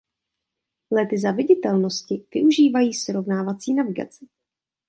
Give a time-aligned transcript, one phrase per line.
[0.91, 4.27] Lety za viditelnosti využívají srovnávací navigaci.